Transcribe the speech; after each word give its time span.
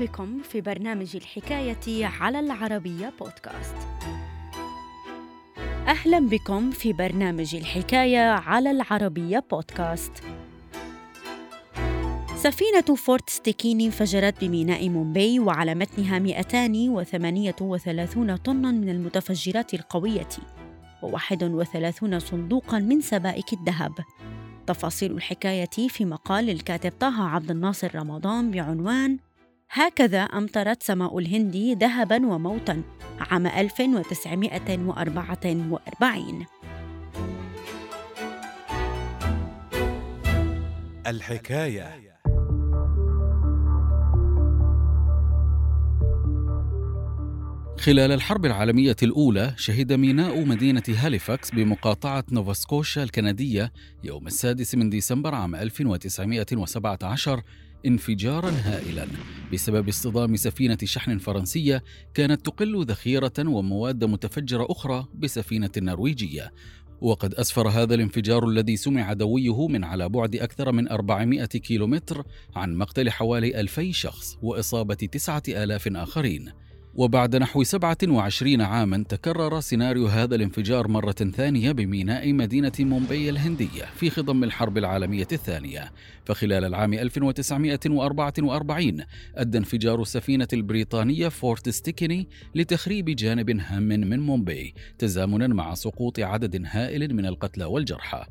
بكم 0.00 0.42
في 0.42 0.60
برنامج 0.60 1.16
الحكاية 1.16 2.06
على 2.06 2.40
العربية 2.40 3.12
بودكاست. 3.20 3.74
أهلا 5.86 6.18
بكم 6.18 6.70
في 6.70 6.92
برنامج 6.92 7.54
الحكاية 7.54 8.30
على 8.30 8.70
العربية 8.70 9.44
بودكاست. 9.50 10.12
سفينة 12.36 12.96
فورت 12.96 13.30
ستيكيني 13.30 13.86
انفجرت 13.86 14.44
بميناء 14.44 14.88
مومباي 14.88 15.38
وعلى 15.38 15.74
متنها 15.74 16.18
238 16.18 18.36
طنا 18.36 18.70
من 18.70 18.88
المتفجرات 18.88 19.74
القوية 19.74 20.28
و31 21.02 22.18
صندوقا 22.18 22.78
من 22.78 23.00
سبائك 23.00 23.52
الذهب 23.52 23.92
تفاصيل 24.66 25.12
الحكاية 25.12 25.88
في 25.88 26.04
مقال 26.04 26.44
للكاتب 26.44 26.92
طه 27.00 27.28
عبد 27.28 27.50
الناصر 27.50 27.94
رمضان 27.94 28.50
بعنوان 28.50 29.18
هكذا 29.70 30.20
أمطرت 30.20 30.82
سماء 30.82 31.18
الهند 31.18 31.56
ذهبا 31.56 32.26
وموتا 32.26 32.82
عام 33.20 33.46
1944 33.46 36.46
الحكاية. 41.06 42.08
خلال 47.78 48.12
الحرب 48.12 48.46
العالمية 48.46 48.96
الأولى 49.02 49.54
شهد 49.56 49.92
ميناء 49.92 50.44
مدينة 50.44 50.82
هاليفاكس 50.88 51.50
بمقاطعة 51.50 52.24
نوفاسكوشا 52.32 53.02
الكندية 53.02 53.72
يوم 54.04 54.26
السادس 54.26 54.74
من 54.74 54.90
ديسمبر 54.90 55.34
عام 55.34 55.54
1917 55.54 57.42
انفجارا 57.86 58.50
هائلا 58.50 59.06
بسبب 59.52 59.88
اصطدام 59.88 60.36
سفينة 60.36 60.78
شحن 60.84 61.18
فرنسية 61.18 61.84
كانت 62.14 62.46
تقل 62.46 62.84
ذخيرة 62.84 63.32
ومواد 63.38 64.04
متفجرة 64.04 64.66
أخرى 64.70 65.06
بسفينة 65.14 65.70
نرويجية. 65.76 66.52
وقد 67.00 67.34
أسفر 67.34 67.68
هذا 67.68 67.94
الانفجار 67.94 68.48
الذي 68.48 68.76
سمع 68.76 69.12
دويه 69.12 69.66
من 69.66 69.84
على 69.84 70.08
بعد 70.08 70.36
أكثر 70.36 70.72
من 70.72 70.88
400 70.88 71.44
كيلومتر 71.44 72.24
عن 72.56 72.76
مقتل 72.76 73.10
حوالي 73.10 73.60
2000 73.60 73.92
شخص 73.92 74.38
وإصابة 74.42 74.94
9000 74.94 75.88
آخرين. 75.88 76.52
وبعد 76.98 77.36
نحو 77.36 77.62
27 77.62 78.60
عاما 78.60 79.04
تكرر 79.08 79.60
سيناريو 79.60 80.06
هذا 80.06 80.34
الانفجار 80.34 80.88
مرة 80.88 81.12
ثانية 81.12 81.72
بميناء 81.72 82.32
مدينة 82.32 82.72
مومباي 82.80 83.30
الهندية 83.30 83.84
في 83.96 84.10
خضم 84.10 84.44
الحرب 84.44 84.78
العالمية 84.78 85.26
الثانية. 85.32 85.92
فخلال 86.24 86.64
العام 86.64 86.94
1944 86.94 89.04
أدى 89.34 89.58
انفجار 89.58 90.02
السفينة 90.02 90.48
البريطانية 90.52 91.28
فورت 91.28 91.68
ستيكيني 91.68 92.28
لتخريب 92.54 93.04
جانب 93.04 93.50
هام 93.50 93.82
من 93.82 94.20
مومباي 94.20 94.74
تزامنا 94.98 95.46
مع 95.46 95.74
سقوط 95.74 96.20
عدد 96.20 96.62
هائل 96.66 97.14
من 97.14 97.26
القتلى 97.26 97.64
والجرحى. 97.64 98.24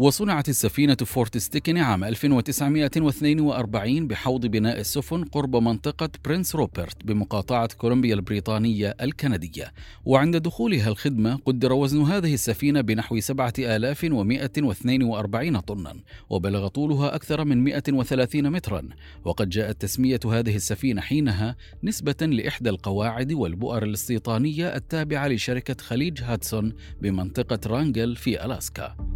وصنعت 0.00 0.48
السفينة 0.48 0.94
فورت 0.94 1.38
ستيكني 1.38 1.80
عام 1.80 2.04
1942 2.04 4.06
بحوض 4.06 4.46
بناء 4.46 4.80
السفن 4.80 5.24
قرب 5.24 5.56
منطقة 5.56 6.08
برنس 6.24 6.56
روبرت 6.56 7.04
بمقاطعة 7.04 7.68
كولومبيا 7.78 8.14
البريطانية 8.14 8.94
الكندية. 9.00 9.72
وعند 10.04 10.36
دخولها 10.36 10.88
الخدمة 10.88 11.36
قدر 11.36 11.72
وزن 11.72 12.02
هذه 12.02 12.34
السفينة 12.34 12.80
بنحو 12.80 13.20
7142 13.20 15.60
طنا 15.60 15.96
وبلغ 16.30 16.68
طولها 16.68 17.14
أكثر 17.14 17.44
من 17.44 17.64
130 17.64 18.50
مترا. 18.50 18.88
وقد 19.24 19.48
جاءت 19.48 19.80
تسمية 19.80 20.20
هذه 20.24 20.56
السفينة 20.56 21.00
حينها 21.00 21.56
نسبة 21.84 22.26
لإحدى 22.26 22.70
القواعد 22.70 23.32
والبؤر 23.32 23.82
الاستيطانية 23.82 24.76
التابعة 24.76 25.28
لشركة 25.28 25.76
خليج 25.82 26.22
هاتسون 26.22 26.72
بمنطقة 27.00 27.60
رانجل 27.66 28.16
في 28.16 28.44
ألاسكا. 28.44 29.09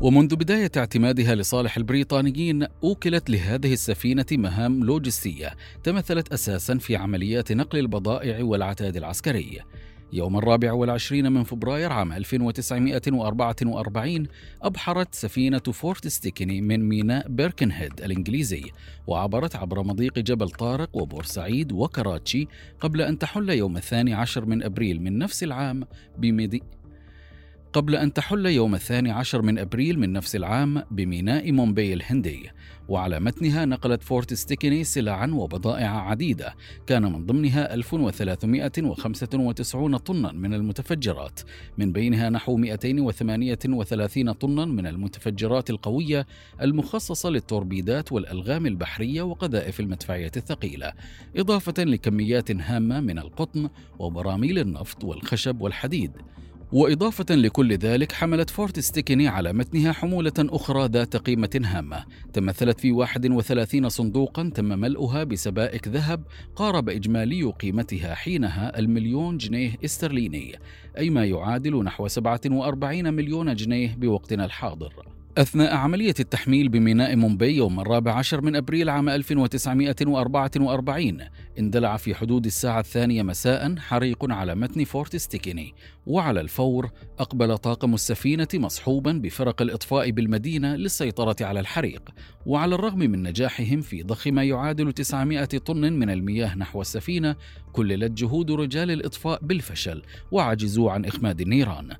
ومنذ 0.00 0.36
بداية 0.36 0.70
اعتمادها 0.76 1.34
لصالح 1.34 1.76
البريطانيين 1.76 2.66
أوكلت 2.84 3.30
لهذه 3.30 3.72
السفينة 3.72 4.26
مهام 4.32 4.84
لوجستية 4.84 5.56
تمثلت 5.84 6.32
أساسا 6.32 6.78
في 6.78 6.96
عمليات 6.96 7.52
نقل 7.52 7.78
البضائع 7.78 8.44
والعتاد 8.44 8.96
العسكري. 8.96 9.60
يوم 10.12 10.36
الرابع 10.36 10.72
والعشرين 10.72 11.32
من 11.32 11.44
فبراير 11.44 11.92
عام 11.92 12.12
1944 12.12 14.26
أبحرت 14.62 15.14
سفينة 15.14 15.58
فورت 15.58 16.08
ستيكني 16.08 16.60
من 16.60 16.88
ميناء 16.88 17.28
بيركنهيد 17.28 18.00
الإنجليزي 18.00 18.62
وعبرت 19.06 19.56
عبر 19.56 19.82
مضيق 19.82 20.18
جبل 20.18 20.50
طارق 20.50 20.96
وبورسعيد 20.96 21.72
وكراتشي 21.72 22.48
قبل 22.80 23.00
أن 23.00 23.18
تحل 23.18 23.50
يوم 23.50 23.76
الثاني 23.76 24.14
عشر 24.14 24.46
من 24.46 24.62
أبريل 24.62 25.02
من 25.02 25.18
نفس 25.18 25.42
العام 25.42 25.84
قبل 27.76 27.96
أن 27.96 28.12
تحل 28.12 28.46
يوم 28.46 28.74
الثاني 28.74 29.10
عشر 29.10 29.42
من 29.42 29.58
أبريل 29.58 29.98
من 29.98 30.12
نفس 30.12 30.36
العام 30.36 30.82
بميناء 30.90 31.52
مومباي 31.52 31.92
الهندي. 31.92 32.50
وعلى 32.88 33.20
متنها 33.20 33.64
نقلت 33.64 34.02
فورت 34.02 34.34
ستيكني 34.34 34.84
سلعا 34.84 35.26
وبضائع 35.26 36.10
عديدة. 36.10 36.54
كان 36.86 37.02
من 37.02 37.26
ضمنها 37.26 37.74
1395 37.74 39.96
طنا 39.96 40.32
من 40.32 40.54
المتفجرات. 40.54 41.40
من 41.78 41.92
بينها 41.92 42.30
نحو 42.30 42.56
238 42.56 44.32
طنا 44.32 44.64
من 44.64 44.86
المتفجرات 44.86 45.70
القوية 45.70 46.26
المخصصة 46.62 47.30
للتوربيدات 47.30 48.12
والألغام 48.12 48.66
البحرية 48.66 49.22
وقذائف 49.22 49.80
المدفعية 49.80 50.32
الثقيلة. 50.36 50.92
إضافة 51.36 51.84
لكميات 51.84 52.50
هامة 52.50 53.00
من 53.00 53.18
القطن 53.18 53.68
وبراميل 53.98 54.58
النفط 54.58 55.04
والخشب 55.04 55.60
والحديد. 55.60 56.12
وإضافة 56.72 57.34
لكل 57.34 57.72
ذلك 57.72 58.12
حملت 58.12 58.50
فورت 58.50 58.80
ستيكني 58.80 59.28
على 59.28 59.52
متنها 59.52 59.92
حمولة 59.92 60.32
أخرى 60.38 60.86
ذات 60.86 61.16
قيمة 61.16 61.60
هامة. 61.64 62.04
تمثلت 62.32 62.80
في 62.80 62.92
31 62.92 63.88
صندوقا 63.88 64.50
تم 64.54 64.64
ملؤها 64.64 65.24
بسبائك 65.24 65.88
ذهب 65.88 66.22
قارب 66.56 66.88
إجمالي 66.88 67.44
قيمتها 67.44 68.14
حينها 68.14 68.78
المليون 68.78 69.36
جنيه 69.36 69.74
استرليني 69.84 70.58
أي 70.98 71.10
ما 71.10 71.24
يعادل 71.24 71.84
نحو 71.84 72.08
47 72.08 73.14
مليون 73.14 73.54
جنيه 73.54 73.94
بوقتنا 73.96 74.44
الحاضر. 74.44 75.15
أثناء 75.38 75.74
عملية 75.74 76.14
التحميل 76.20 76.68
بميناء 76.68 77.16
مومباي 77.16 77.56
يوم 77.56 77.80
الرابع 77.80 78.12
عشر 78.12 78.40
من 78.40 78.56
أبريل 78.56 78.88
عام 78.88 79.08
1944 79.08 81.18
اندلع 81.58 81.96
في 81.96 82.14
حدود 82.14 82.46
الساعة 82.46 82.80
الثانية 82.80 83.22
مساء 83.22 83.76
حريق 83.76 84.32
على 84.32 84.54
متن 84.54 84.84
فورت 84.84 85.16
ستيكيني. 85.16 85.74
وعلى 86.06 86.40
الفور 86.40 86.90
أقبل 87.18 87.58
طاقم 87.58 87.94
السفينة 87.94 88.48
مصحوبا 88.54 89.12
بفرق 89.12 89.62
الإطفاء 89.62 90.10
بالمدينة 90.10 90.76
للسيطرة 90.76 91.36
على 91.40 91.60
الحريق. 91.60 92.10
وعلى 92.46 92.74
الرغم 92.74 92.98
من 92.98 93.22
نجاحهم 93.22 93.80
في 93.80 94.02
ضخ 94.02 94.28
ما 94.28 94.44
يعادل 94.44 94.92
900 94.92 95.44
طن 95.44 95.92
من 95.92 96.10
المياه 96.10 96.54
نحو 96.54 96.80
السفينة 96.80 97.36
كللت 97.72 98.12
جهود 98.12 98.50
رجال 98.50 98.90
الإطفاء 98.90 99.40
بالفشل 99.42 100.02
وعجزوا 100.30 100.90
عن 100.90 101.04
إخماد 101.04 101.40
النيران. 101.40 101.96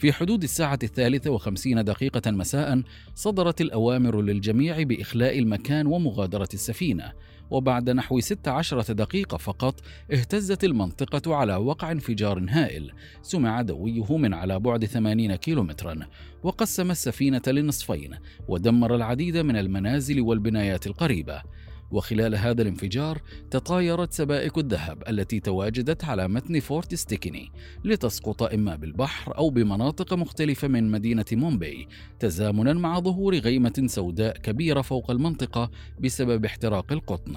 في 0.00 0.12
حدود 0.12 0.42
الساعة 0.42 0.78
الثالثة 0.82 1.30
وخمسين 1.30 1.84
دقيقة 1.84 2.30
مساء 2.30 2.82
صدرت 3.14 3.60
الأوامر 3.60 4.22
للجميع 4.22 4.82
بإخلاء 4.82 5.38
المكان 5.38 5.86
ومغادرة 5.86 6.48
السفينة. 6.54 7.12
وبعد 7.50 7.90
نحو 7.90 8.20
16 8.20 8.92
دقيقة 8.92 9.36
فقط 9.36 9.80
اهتزت 10.12 10.64
المنطقة 10.64 11.34
على 11.34 11.56
وقع 11.56 11.92
انفجار 11.92 12.46
هائل. 12.48 12.92
سمع 13.22 13.62
دويه 13.62 14.16
من 14.16 14.34
على 14.34 14.58
بعد 14.58 14.84
80 14.84 15.34
كيلومترا. 15.34 15.98
وقسم 16.42 16.90
السفينة 16.90 17.42
لنصفين 17.46 18.10
ودمر 18.48 18.94
العديد 18.94 19.36
من 19.36 19.56
المنازل 19.56 20.20
والبنايات 20.20 20.86
القريبة. 20.86 21.42
وخلال 21.90 22.34
هذا 22.34 22.62
الانفجار 22.62 23.22
تطايرت 23.50 24.12
سبائك 24.12 24.58
الذهب 24.58 25.02
التي 25.08 25.40
تواجدت 25.40 26.04
على 26.04 26.28
متن 26.28 26.60
فورت 26.60 26.94
ستيكني 26.94 27.52
لتسقط 27.84 28.42
إما 28.42 28.76
بالبحر 28.76 29.38
أو 29.38 29.50
بمناطق 29.50 30.14
مختلفة 30.14 30.68
من 30.68 30.90
مدينة 30.90 31.24
مومباي 31.32 31.86
تزامنا 32.18 32.72
مع 32.72 33.00
ظهور 33.00 33.34
غيمة 33.34 33.82
سوداء 33.86 34.38
كبيرة 34.38 34.80
فوق 34.80 35.10
المنطقة 35.10 35.70
بسبب 36.00 36.44
احتراق 36.44 36.92
القطن. 36.92 37.36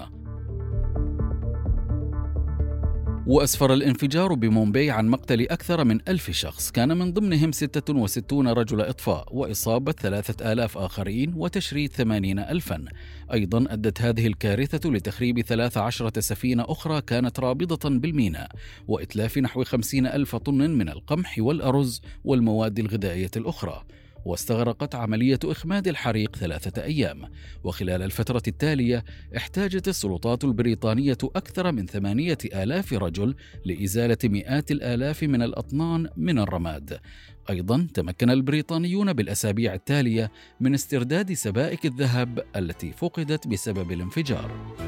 وأسفر 3.26 3.74
الانفجار 3.74 4.34
بمومباي 4.34 4.90
عن 4.90 5.08
مقتل 5.08 5.40
أكثر 5.40 5.84
من 5.84 6.00
ألف 6.08 6.30
شخص. 6.30 6.70
كان 6.70 6.98
من 6.98 7.12
ضمنهم 7.12 7.52
66 7.52 8.48
رجل 8.48 8.80
إطفاء 8.80 9.36
وإصابة 9.36 9.92
ثلاثة 9.92 10.52
آلاف 10.52 10.78
آخرين 10.78 11.32
وتشريد 11.36 11.92
ثمانين 11.92 12.38
ألفا. 12.38 12.84
أيضا 13.32 13.64
أدت 13.68 14.02
هذه 14.02 14.26
الكارثة 14.26 14.90
لتخريب 14.90 15.40
13 15.40 16.10
سفينة 16.20 16.64
أخرى 16.68 17.00
كانت 17.00 17.40
رابضة 17.40 17.90
بالميناء 17.90 18.50
وإتلاف 18.88 19.38
نحو 19.38 19.64
50 19.64 20.06
ألف 20.06 20.36
طن 20.36 20.70
من 20.70 20.88
القمح 20.88 21.34
والأرز 21.38 22.02
والمواد 22.24 22.78
الغذائية 22.78 23.30
الأخرى. 23.36 23.84
واستغرقت 24.24 24.94
عملية 24.94 25.38
إخماد 25.44 25.88
الحريق 25.88 26.36
ثلاثة 26.36 26.82
أيام. 26.82 27.28
وخلال 27.64 28.02
الفترة 28.02 28.42
التالية 28.48 29.04
احتاجت 29.36 29.88
السلطات 29.88 30.44
البريطانية 30.44 31.18
أكثر 31.22 31.72
من 31.72 31.86
ثمانية 31.86 32.38
آلاف 32.54 32.92
رجل 32.92 33.34
لإزالة 33.64 34.18
مئات 34.24 34.70
الآلاف 34.70 35.22
من 35.22 35.42
الأطنان 35.42 36.08
من 36.16 36.38
الرماد. 36.38 37.00
أيضا 37.50 37.86
تمكن 37.94 38.30
البريطانيون 38.30 39.12
بالأسابيع 39.12 39.74
التالية 39.74 40.30
من 40.60 40.74
استرداد 40.74 41.32
سبائك 41.32 41.86
الذهب 41.86 42.44
التي 42.56 42.92
فقدت 42.92 43.48
بسبب 43.48 43.92
الانفجار. 43.92 44.83